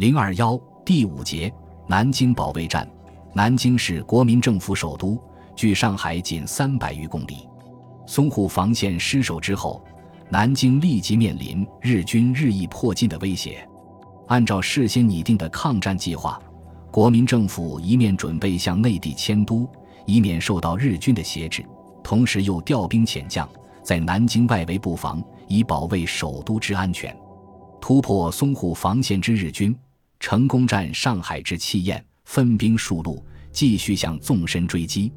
[0.00, 1.52] 零二幺第五节
[1.86, 2.90] 南京保卫战。
[3.34, 5.22] 南京是国民政府首都，
[5.54, 7.46] 距上海仅三百余公里。
[8.06, 9.84] 淞沪防线失守之后，
[10.30, 13.62] 南京立即面临日军日益迫近的威胁。
[14.28, 16.40] 按照事先拟定的抗战计划，
[16.90, 19.68] 国民政府一面准备向内地迁都，
[20.06, 21.62] 以免受到日军的挟制，
[22.02, 23.46] 同时又调兵遣将，
[23.82, 27.14] 在南京外围布防，以保卫首都之安全。
[27.82, 29.76] 突破淞沪防线之日军。
[30.20, 35.10] 成功占上海至气焰，分兵数路，继续向纵深追击。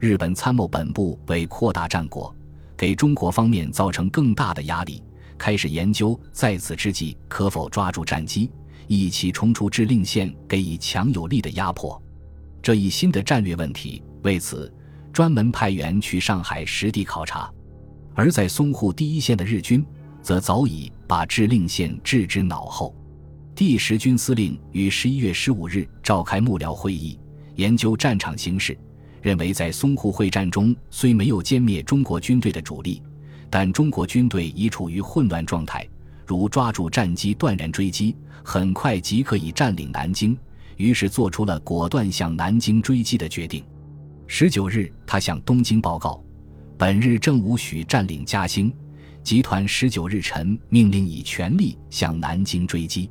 [0.00, 2.34] 日本参谋本部为扩大战果，
[2.76, 5.02] 给中国方面造成更大的压力，
[5.38, 8.50] 开始研究在此之际可否抓住战机，
[8.88, 12.02] 一起冲出制令线，给予强有力的压迫。
[12.60, 14.72] 这一新的战略问题，为此
[15.12, 17.50] 专门派员去上海实地考察。
[18.14, 19.86] 而在淞沪第一线的日军，
[20.20, 22.94] 则早已把制令线置之脑后。
[23.60, 27.20] 第十军司令于十一月十五日召开幕僚会议，
[27.56, 28.74] 研究战场形势，
[29.20, 33.02] 认为在淞沪会战中虽没有歼灭中国军队的主力，
[33.50, 35.86] 但中国军队已处于混乱状态，
[36.26, 40.34] 如抓住战机断然追击，很快即可以占领南京。
[40.78, 43.62] 于是做出了果断向南京追击的决定。
[44.26, 46.24] 十九日，他向东京报告，
[46.78, 48.72] 本日正午许占领嘉兴，
[49.22, 53.10] 集团十九日晨命令以全力向南京追击。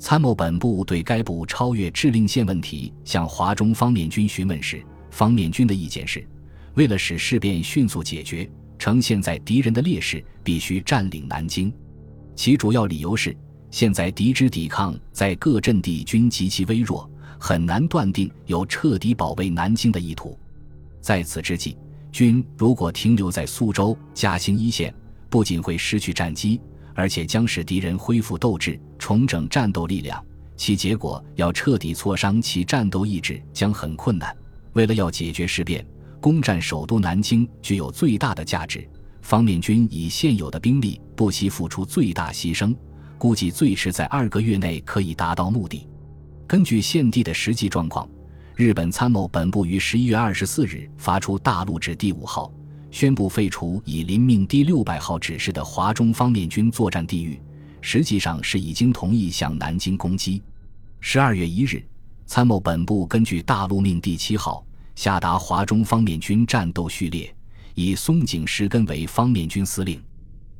[0.00, 6.26] 参谋本部对该部超越制令线问题向华中方面军询问时，方面军的意见是：
[6.74, 11.70] 为了使事变迅速解决，呈现在敌人的劣势，必须占领南京。
[12.34, 13.36] 其主要理由是，
[13.70, 20.36] 现在敌之抵抗在各阵地均极其微弱，很难断定有彻底保卫南京的意图。
[21.02, 21.76] 在此之际，
[22.10, 24.94] 军如果停留在苏州、嘉兴一线，
[25.28, 26.58] 不仅会失去战机。
[27.00, 30.22] 而且将使敌人恢复斗志，重整战斗力量，
[30.54, 34.36] 其结果要彻底挫伤其战斗意志将很困难。
[34.74, 35.82] 为了要解决事变，
[36.20, 38.86] 攻占首都南京具有最大的价值。
[39.22, 42.76] 方面军以现有的兵力不惜付出最大牺牲，
[43.16, 45.88] 估计最迟在二个月内可以达到目的。
[46.46, 48.06] 根据现地的实际状况，
[48.54, 52.52] 日本参谋本部于十一月二十四日发出大陆指第五号。
[52.90, 57.40] 宣布废除以临命第六百号指示的华中方面军作战地域，
[57.80, 60.42] 实际上是已经同意向南京攻击。
[60.98, 61.82] 十二月一日，
[62.26, 64.64] 参谋本部根据大陆命第七号
[64.96, 67.34] 下达华中方面军战斗序列，
[67.74, 70.02] 以松井石根为方面军司令。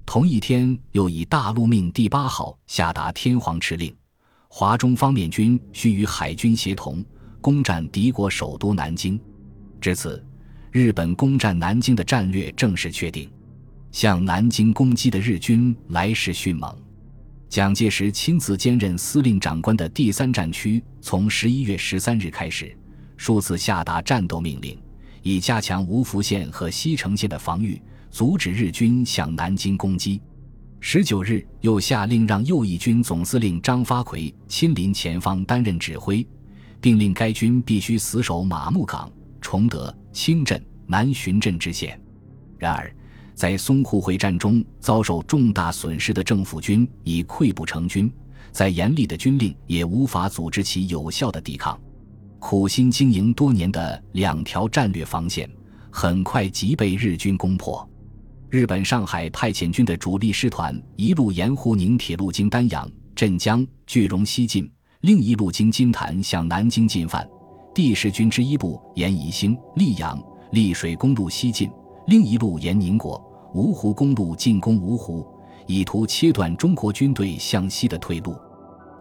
[0.07, 3.95] 同一天，又以大陆命第八号下达天皇敕令，
[4.49, 7.05] 华中方面军需与海军协同
[7.41, 9.21] 攻占敌国首都南京。
[9.81, 10.25] 至此。
[10.72, 13.28] 日本攻占南京的战略正式确定，
[13.91, 16.72] 向南京攻击的日军来势迅猛。
[17.48, 22.72] 蒋介石亲自兼任司令长官的第三战区，从十一月十三日开始，
[23.16, 24.78] 数次下达战斗命令，
[25.22, 30.22] 以加强芜湖县和西城县的防御，阻止日军向南京攻击。
[30.78, 36.25] 十九日，又下令让右翼军总司令张发奎亲临前方担任指挥，
[36.81, 39.10] 并令该军必须死守马木港。
[39.41, 42.00] 崇德、清镇、南浔镇之线。
[42.59, 42.94] 然而，
[43.34, 48.12] 在淞沪会战中遭受重大损失的政府军已溃不成军，
[48.53, 51.81] 在严厉的军令也无法组织起有效的抵抗。
[52.38, 55.49] 苦心经营多年的两条战略防线，
[55.91, 57.88] 很快即被日军攻破。
[58.49, 64.70] 日本上海派遣军的主力师团一路沿沪宁铁路经丹阳、镇江、句容西进，
[65.03, 67.28] 另一路经金坛向南京进犯。
[67.72, 70.20] 第十军之一部沿宜兴、溧阳、
[70.50, 71.70] 溧水公路西进，
[72.08, 73.20] 另一路沿宁国、
[73.54, 75.25] 芜湖公路进攻芜湖，
[75.66, 78.36] 以图切断中国军队向西的退路。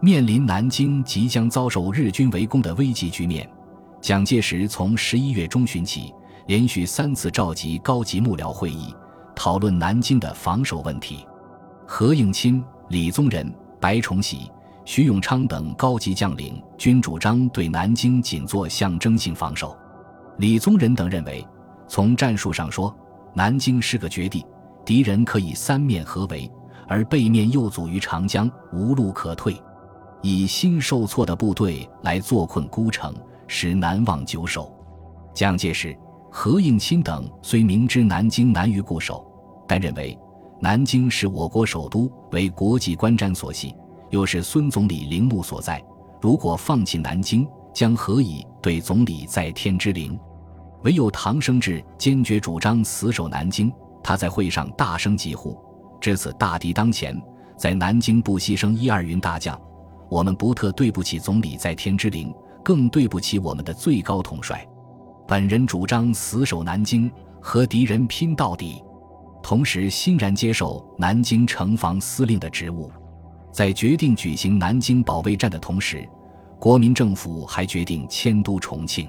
[0.00, 3.48] 面临南京即将遭受日军围攻的危急局面，
[4.00, 6.14] 蒋介石从十一月中旬起，
[6.46, 8.94] 连续三次召集高级幕僚会议，
[9.34, 11.26] 讨论南京的防守问题。
[11.86, 14.48] 何应钦、李宗仁、白崇禧。
[14.92, 19.78] 徐永昌等高级将领均主张对南京仅做象征性防守。
[20.38, 21.46] 李宗仁等认为，
[21.86, 22.92] 从战术上说，
[23.32, 24.44] 南京是个绝地，
[24.84, 26.50] 敌人可以三面合围，
[26.88, 29.56] 而背面又阻于长江，无路可退。
[30.22, 33.14] 以新受挫的部队来坐困孤城，
[33.46, 34.76] 实难望久守。
[35.32, 35.96] 蒋介石、
[36.32, 39.24] 何应钦等虽明知南京难于固守，
[39.68, 40.18] 但认为
[40.60, 43.72] 南京是我国首都，为国际观瞻所系。
[44.10, 45.82] 又是孙总理陵墓所在，
[46.20, 50.18] 如果放弃南京，将何以对总理在天之灵？
[50.82, 53.72] 唯有唐生智坚决主张死守南京。
[54.02, 55.56] 他在会上大声疾呼
[56.00, 57.14] ：“至此大敌当前，
[57.56, 59.60] 在南京不牺牲一二云大将，
[60.08, 62.34] 我们不特对不起总理在天之灵，
[62.64, 64.66] 更对不起我们的最高统帅。
[65.28, 67.12] 本人主张死守南京，
[67.42, 68.82] 和敌人拼到底。
[69.42, 72.90] 同时，欣然接受南京城防司令的职务。
[73.52, 76.08] 在决定举行南京保卫战的同时，
[76.58, 79.08] 国民政府还决定迁都重庆。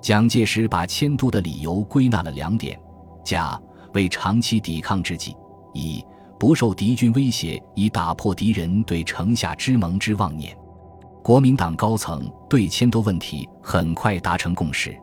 [0.00, 2.78] 蒋介石把迁都的理由归纳了两点：
[3.24, 3.60] 甲
[3.92, 5.32] 为长期抵抗之计；
[5.74, 6.04] 乙
[6.38, 10.56] 不受敌军威胁，以打破敌人对城下之盟之妄念。
[11.22, 14.96] 国民党高层对迁都问题很快达成共识。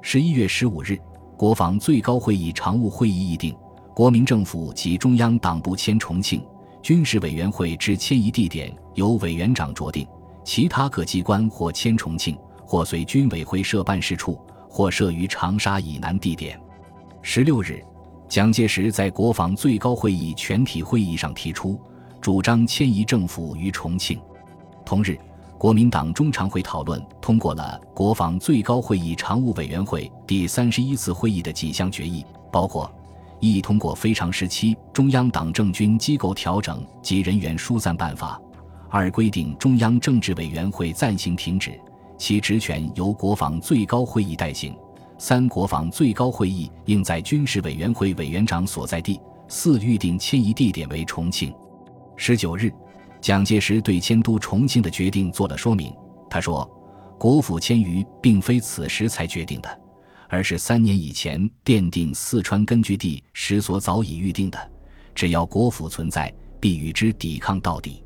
[0.00, 0.98] 十一月十五日，
[1.36, 3.54] 国防最高会议常务会议议定，
[3.94, 6.42] 国民政府及中央党部迁重庆。
[6.88, 10.08] 军事委员会之迁移地点由委员长酌定，
[10.42, 14.40] 其他各机关或迁重庆，或随军委会设办事处，
[14.70, 16.58] 或设于长沙以南地点。
[17.20, 17.84] 十六日，
[18.26, 21.78] 蒋介石在国防最高会议全体会议上提出，
[22.22, 24.18] 主张迁移政府于重庆。
[24.82, 25.18] 同日，
[25.58, 32.90] 国民党中常会讨论通过了国防最高会议常务委员会第三十一次会议的几项决议，包括。
[33.40, 38.40] 一通过非常时期中央党政军机构调整及人员疏散办法；
[38.90, 41.78] 二规定中央政治委员会暂行停止，
[42.16, 44.72] 其职权由国防最高会议代行；
[45.18, 51.54] 三国防最高会议应在军事委员会委员长所在地；四预定迁移地点为重庆。
[52.16, 52.72] 十九日，
[53.20, 55.94] 蒋介石对迁都重庆的决定做了说明。
[56.28, 56.68] 他说
[57.18, 59.80] ：“国府迁渝并非此时才决定的。”
[60.28, 64.70] 而是三年以前奠定四川根据地时所早已预定的，
[65.14, 68.04] 只要国府存在，必与之抵抗到底。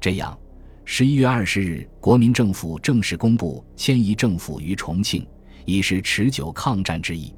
[0.00, 0.38] 这样，
[0.84, 5.26] 十一月二十日，国民政府正式公布迁移政府于重庆，
[5.64, 7.34] 以示持久抗战之意。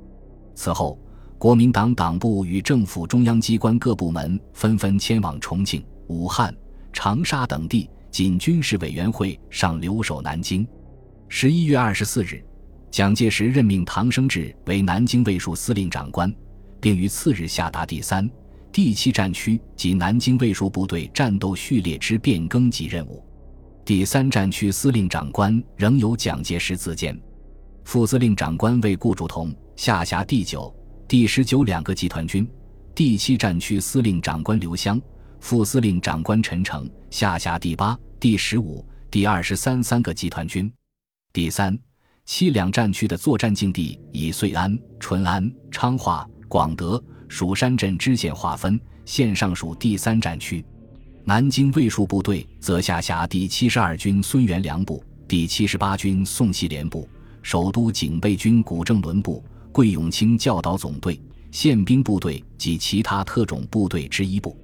[0.55, 0.99] 此后，
[1.39, 6.55] 国民党党部与政府中央机关各部门纷纷迁往重庆、武汉、
[6.93, 10.67] 长沙等地，仅军事委员会尚留守南京。
[11.29, 12.45] 十一月二十四日。
[12.90, 16.35] 蒋介石任命唐生智为南京卫戍司令长官，
[16.81, 18.29] 并于次日下达第三、
[18.73, 23.25] 第七战区及南京卫戍部队战斗序列之变更及任务。
[23.85, 27.19] 第三战区司令长官仍由蒋介石自荐，
[27.85, 30.75] 副司令长官为顾祝同，下辖第九、
[31.06, 32.44] 第十九两个集团军；
[32.94, 35.00] 第七战区司令长官刘湘，
[35.41, 40.70] 副司令长官陈诚，下辖第八、第十五、第二十三三个集团军。
[41.32, 41.79] 第三。
[42.31, 50.63] 七两战区的作战境地以遂安、淳安、昌化、广德、蜀山镇支线划分，现上属第三战区。
[51.25, 57.09] 南京卫戍部队则下辖第七十二军孙元良部、第七十八军宋希濂部、
[57.41, 59.43] 首都警备军古正伦部、
[59.73, 61.19] 桂永清教导总队、
[61.51, 64.55] 宪兵部队及其他特种部队之一部。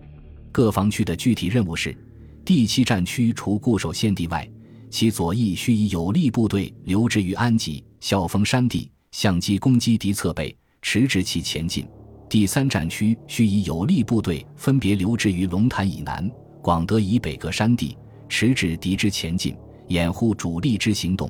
[0.53, 1.97] 各防区的具体任务是：
[2.45, 4.47] 第七战区除固守现地外，
[4.94, 11.85] 其左翼需以有力部队留置于安吉、孝丰山地，相机攻击敌侧背，迟滞其前进。
[12.29, 16.31] 第三战区需以有力部队分别留置于龙潭以南、
[16.62, 17.99] 广德以北各山地，
[18.29, 19.56] 迟滞敌之前进，
[19.88, 21.29] 掩护主力之行动，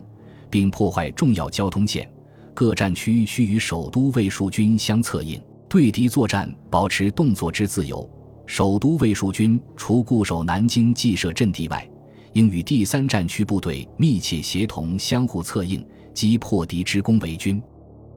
[0.50, 2.06] 并破坏重要交通线。
[2.52, 5.40] 各战区需与首都卫戍军相策应，
[5.70, 8.06] 对敌作战保持动作之自由。
[8.44, 11.90] 首都卫戍军除固守南京既设阵地外，
[12.34, 17.62] 应与第三战区部队密切协同，相互策应，击破敌之攻围军。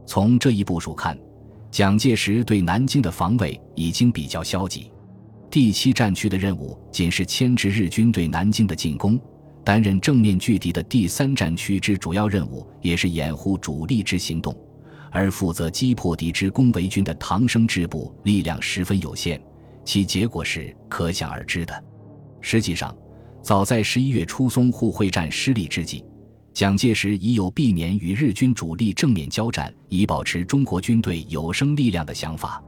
[0.08, 1.18] 从这一部署看，
[1.70, 4.92] 蒋介石对南京的防卫已经比较消极。
[5.52, 9.20] 第七战区的任务仅是牵制日军对南京的进攻，
[9.64, 14.56] 担任正面拒敌的第三战区之主要任务也是掩护主力之行动，
[15.12, 19.40] 而负责击破敌之攻围军的唐生智部力量十分有限，
[19.86, 21.84] 其结果是可想而知的。
[22.42, 22.96] 实际上。
[23.48, 26.04] 早在十一月初淞沪会战失利之际，
[26.54, 32.62] 蒋介石已有避免与日军主力正面交战，以保持中国军队有生力量的想法。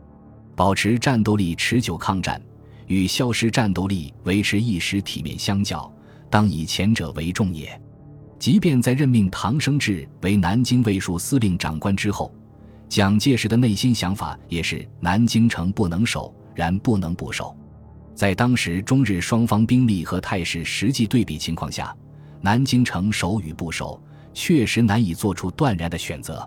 [0.56, 2.42] 保持战斗力、持久抗战，
[2.88, 5.94] 与消失战斗力、维持一时体面相较，
[6.30, 7.70] 当以前者为重也。
[8.40, 12.34] 即便在任命唐生智为南京卫戍司令长官之后，
[12.88, 17.54] 蒋介石的内心想法也是南京城不能守，然不能不守。
[18.20, 21.96] 在当时中日双方兵力和态势实际对比情况下，
[22.42, 23.98] 南京城守与不守，
[24.34, 26.46] 确实难以做出断然的选择。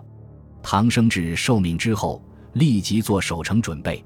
[0.61, 4.05] 唐生智受命之后，立即做守城准备。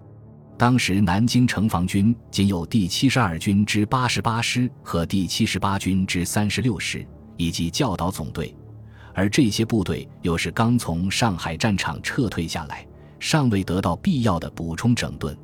[0.57, 7.05] 当时南京城防军仅有第七十二军之八十八师和第七十八军之三十六师，
[7.35, 8.55] 以及教导总队，
[9.13, 12.87] 而这些部队又是刚从上海战场撤退下来，
[13.19, 15.37] 尚未得到必要的补充整顿，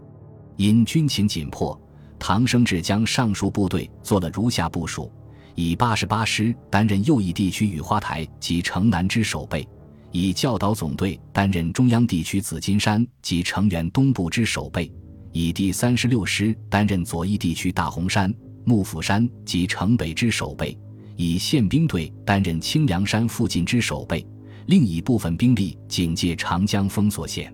[0.55, 1.77] 因军情紧迫。
[2.25, 5.11] 唐生智将上述部队做了如下部署：
[5.55, 9.67] 以八十八师担任右翼地区雨花台及城南之守备，
[10.13, 14.89] 以教导总队担任中央地区紫金山及城原东部之守备，
[15.33, 20.79] 以第三十六师担任左翼地区大红山、幕府山及城北之守备，
[21.17, 24.25] 以宪兵队担任清凉山附近之守备，
[24.67, 27.53] 另一部分兵力警戒长江封锁线。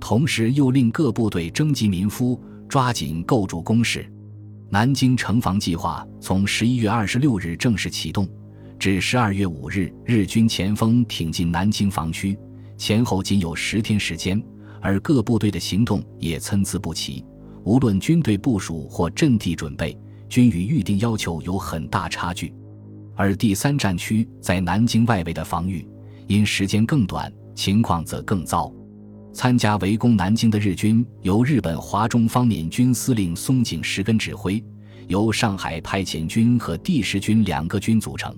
[0.00, 4.06] 同时，又令各部队征集民夫，抓紧构筑工事。
[4.70, 8.28] 南京城防计划从十一月二十六日正式启动，
[8.78, 12.38] 至十二月五日，日军前锋挺进南京防区，
[12.76, 14.42] 前后仅有十天时间，
[14.82, 17.24] 而各部队的行动也参差不齐。
[17.64, 19.98] 无论军队部署或阵地准备，
[20.28, 22.52] 均与预定要求有很大差距。
[23.16, 25.86] 而第三战区在南京外围的防御，
[26.26, 28.72] 因时间更短，情况则更糟。
[29.38, 34.60] 参加围攻南京的日军由日本华中方面军司令松井石根指挥，
[35.06, 38.36] 由上海派遣军和第十军两个军组成。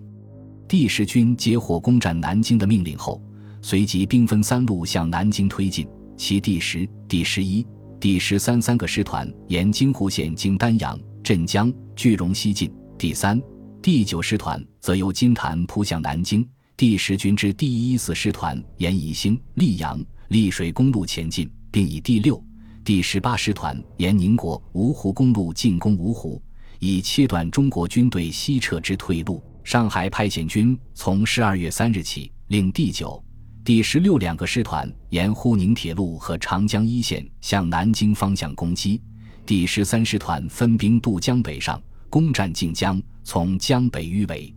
[0.68, 3.18] 第十军接获攻占南京的命令后，
[3.62, 5.88] 随即兵分三路向南京推进，
[6.18, 7.66] 其第十、第十一、
[7.98, 13.40] 第十三三个师团沿京沪线经丹阳、镇江、句容西进；第三、
[13.80, 16.42] 第九师团则由金坛扑向南京；
[16.76, 19.98] 第十军之第一四师团沿宜兴、溧阳。
[20.30, 22.40] 丽水公路前进，并以第六、
[22.84, 26.40] 第十八师团沿宁国芜湖公路进攻芜湖，
[26.78, 29.42] 以切断中国军队西撤之退路。
[29.64, 33.20] 上海派遣军从十二月三日起，令第九、
[33.64, 39.02] 第十六两个师团沿沪宁铁路和长江一线向南京方向攻击，
[39.44, 44.54] 第十三师团分兵渡江北上，攻占靖江，从江北迂回。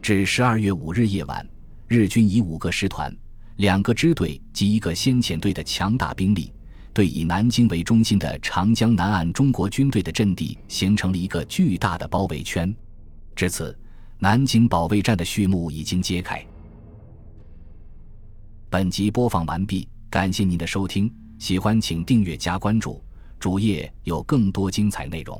[0.00, 1.46] 至十二月五日夜晚，
[1.88, 3.14] 日军以五个师团。
[3.60, 6.50] 两个支队及一个先遣队的强大兵力，
[6.94, 12.74] 对以南京为中心的长江南岸中国军队的阵地形成了一个巨大的包围圈。
[13.36, 13.78] 至此，
[14.18, 16.42] 南京保卫战的序幕已经揭开。
[18.70, 23.04] 本集播放完毕，感谢您的收听，喜欢请订阅加关注，
[23.38, 25.38] 主页有更多精彩内容。